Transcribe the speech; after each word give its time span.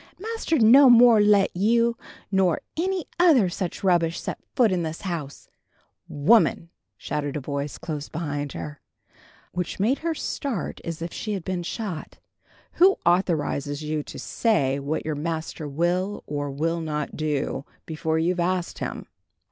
"Master'd 0.17 0.63
no 0.63 0.89
more 0.89 1.21
let 1.21 1.55
you 1.55 1.95
nor 2.31 2.61
any 2.75 3.05
other 3.19 3.49
such 3.49 3.83
rubbish 3.83 4.19
set 4.19 4.39
foot 4.55 4.71
in 4.71 4.81
this 4.81 5.01
house" 5.01 5.47
"Woman!" 6.27 6.71
shouted 6.97 7.37
a 7.37 7.39
voice 7.39 7.77
close 7.77 8.09
behind 8.09 8.53
her, 8.53 8.81
which 9.51 9.79
made 9.79 9.99
her 9.99 10.15
start 10.15 10.81
as 10.83 11.03
if 11.03 11.13
she 11.13 11.33
had 11.33 11.43
been 11.43 11.61
shot, 11.61 12.17
"who 12.81 12.97
authorizes 13.05 13.83
you 13.83 14.01
to 14.01 14.17
say 14.17 14.79
what 14.79 15.05
your 15.05 15.13
master 15.13 15.67
will 15.67 16.23
or 16.25 16.49
will 16.49 16.81
not 16.81 17.15
do, 17.15 17.63
before 17.85 18.17
you've 18.17 18.39
asked 18.39 18.79
him? 18.79 19.05